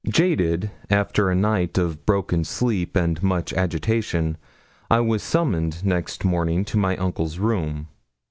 Jaded 0.09 0.71
after 0.89 1.29
a 1.29 1.35
night 1.35 1.77
of 1.77 2.07
broken 2.07 2.43
sleep 2.43 2.95
and 2.95 3.21
much 3.21 3.53
agitation, 3.53 4.35
I 4.89 4.99
was 4.99 5.21
summoned 5.21 5.85
next 5.85 6.25
morning 6.25 6.65
to 6.65 6.77
my 6.79 6.97
uncle's 6.97 7.37
room. 7.37 7.87